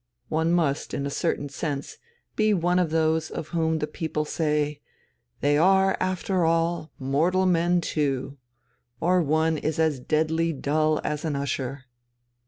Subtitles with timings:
[0.29, 1.99] One must, in a certain sense,
[2.35, 4.81] be one of those of whom the people say:
[5.41, 8.39] 'They are, after all, mortal men too'
[8.99, 11.85] or one is as deadly dull as an usher.